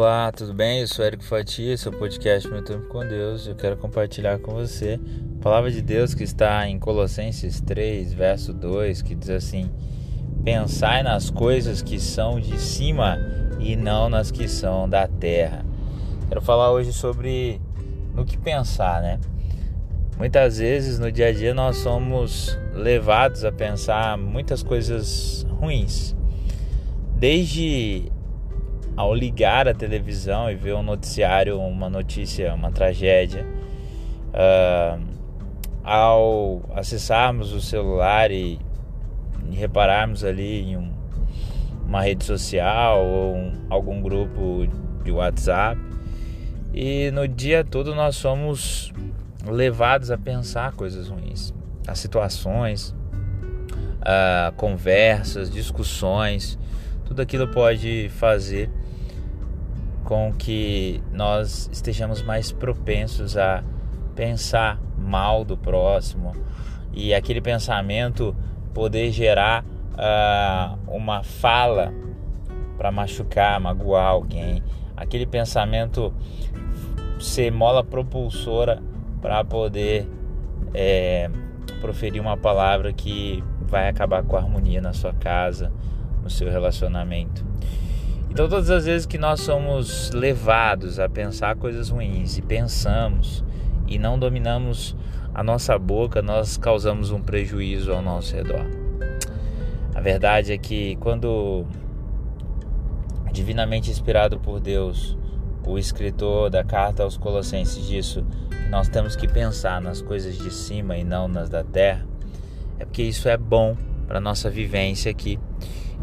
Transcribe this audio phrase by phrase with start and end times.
[0.00, 0.82] Olá, tudo bem?
[0.82, 3.48] Eu sou Érico Fatia, seu podcast Meu Tempo com Deus.
[3.48, 5.00] Eu quero compartilhar com você
[5.40, 9.68] a palavra de Deus que está em Colossenses 3, verso 2, que diz assim:
[10.44, 13.18] Pensai nas coisas que são de cima
[13.58, 15.66] e não nas que são da terra.
[16.28, 17.60] Quero falar hoje sobre
[18.14, 19.18] no que pensar, né?
[20.16, 26.14] Muitas vezes no dia a dia nós somos levados a pensar muitas coisas ruins.
[27.16, 28.12] Desde
[28.98, 33.46] ao ligar a televisão e ver um noticiário, uma notícia, uma tragédia,
[34.34, 35.00] uh,
[35.84, 38.58] ao acessarmos o celular e,
[39.48, 40.92] e repararmos ali em um,
[41.86, 44.66] uma rede social ou um, algum grupo
[45.04, 45.80] de WhatsApp,
[46.74, 48.92] e no dia todo nós somos
[49.46, 51.54] levados a pensar coisas ruins,
[51.86, 52.96] as situações,
[54.00, 56.58] uh, conversas, discussões,
[57.04, 58.68] tudo aquilo pode fazer
[60.08, 63.62] com que nós estejamos mais propensos a
[64.16, 66.32] pensar mal do próximo
[66.94, 68.34] e aquele pensamento
[68.72, 71.92] poder gerar uh, uma fala
[72.78, 74.62] para machucar, magoar alguém,
[74.96, 76.10] aquele pensamento
[77.20, 78.82] ser mola propulsora
[79.20, 80.08] para poder
[80.72, 81.28] é,
[81.82, 85.70] proferir uma palavra que vai acabar com a harmonia na sua casa,
[86.22, 87.44] no seu relacionamento.
[88.38, 93.44] Então, todas as vezes que nós somos levados a pensar coisas ruins e pensamos
[93.88, 94.94] e não dominamos
[95.34, 98.64] a nossa boca, nós causamos um prejuízo ao nosso redor.
[99.92, 101.66] A verdade é que quando
[103.32, 105.18] divinamente inspirado por Deus,
[105.66, 110.54] o escritor da carta aos Colossenses disso, que nós temos que pensar nas coisas de
[110.54, 112.06] cima e não nas da terra,
[112.78, 115.40] é porque isso é bom para nossa vivência aqui.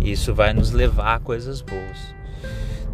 [0.00, 2.23] E isso vai nos levar a coisas boas.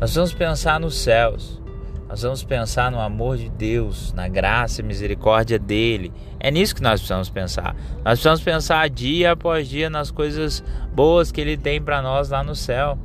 [0.01, 1.61] Nós vamos pensar nos céus.
[2.09, 6.11] Nós vamos pensar no amor de Deus, na graça e misericórdia dele.
[6.41, 7.77] É nisso que nós precisamos pensar.
[7.97, 10.65] Nós precisamos pensar dia após dia nas coisas
[10.95, 12.99] boas que ele tem para nós lá no céu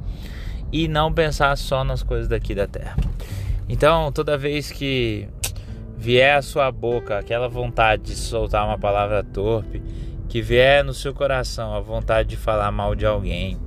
[0.71, 2.95] e não pensar só nas coisas daqui da terra.
[3.67, 5.27] Então, toda vez que
[5.97, 9.83] vier à sua boca aquela vontade de soltar uma palavra torpe,
[10.29, 13.59] que vier no seu coração a vontade de falar mal de alguém,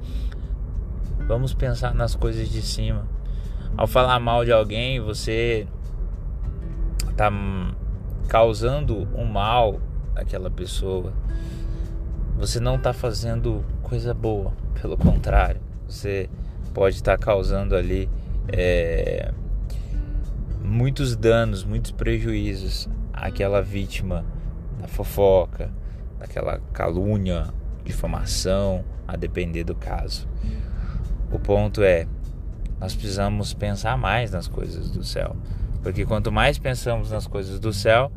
[1.27, 3.18] vamos pensar nas coisas de cima.
[3.77, 5.67] Ao falar mal de alguém, você
[7.11, 7.31] está
[8.29, 9.81] causando um mal
[10.15, 11.13] àquela pessoa.
[12.37, 16.29] Você não está fazendo coisa boa, pelo contrário, você
[16.75, 18.09] pode estar tá causando ali
[18.53, 19.33] é,
[20.63, 24.25] muitos danos, muitos prejuízos àquela vítima
[24.79, 25.71] da fofoca,
[26.19, 27.49] daquela calúnia,
[27.85, 30.29] difamação, a depender do caso.
[31.33, 32.07] O ponto é,
[32.81, 35.37] nós precisamos pensar mais nas coisas do céu,
[35.83, 38.13] porque quanto mais pensamos nas coisas do céu,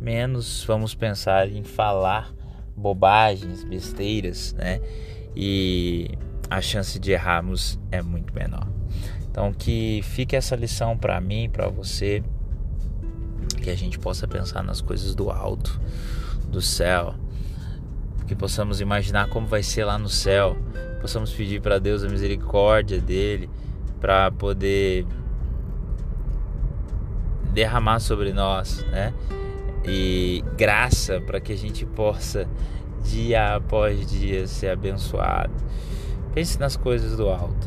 [0.00, 2.32] menos vamos pensar em falar
[2.76, 4.80] bobagens, besteiras, né?
[5.34, 6.10] E
[6.50, 8.68] a chance de errarmos é muito menor.
[9.30, 12.22] Então que fique essa lição para mim, para você,
[13.62, 15.80] que a gente possa pensar nas coisas do alto,
[16.48, 17.14] do céu,
[18.26, 20.56] que possamos imaginar como vai ser lá no céu,
[21.00, 23.50] possamos pedir para Deus a misericórdia dele
[24.04, 25.06] para poder
[27.54, 29.14] derramar sobre nós, né?
[29.82, 32.46] E graça para que a gente possa
[33.02, 35.54] dia após dia ser abençoado.
[36.34, 37.66] Pense nas coisas do alto.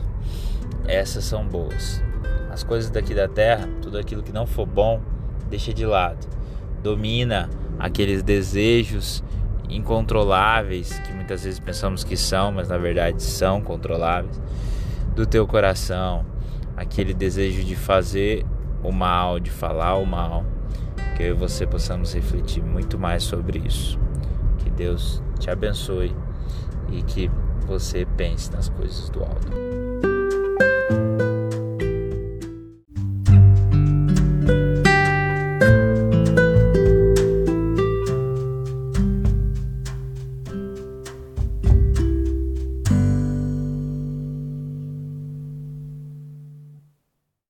[0.87, 2.03] Essas são boas.
[2.51, 5.01] As coisas daqui da terra, tudo aquilo que não for bom,
[5.49, 6.27] deixa de lado.
[6.83, 7.49] Domina
[7.79, 9.23] aqueles desejos
[9.67, 14.39] incontroláveis que muitas vezes pensamos que são, mas na verdade são controláveis
[15.17, 16.23] do teu coração,
[16.77, 18.45] aquele desejo de fazer
[18.83, 20.45] o mal, de falar o mal,
[21.15, 23.99] que eu e você possamos refletir muito mais sobre isso.
[24.59, 26.15] Que Deus te abençoe
[26.91, 27.31] e que
[27.65, 29.76] você pense nas coisas do alto.